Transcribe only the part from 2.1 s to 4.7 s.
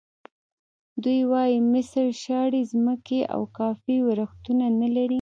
شاړې ځمکې او کافي ورښتونه